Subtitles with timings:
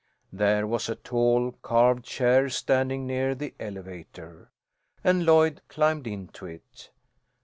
[0.33, 4.49] There was a tall, carved chair standing near the elevator,
[5.03, 6.89] and Lloyd climbed into it.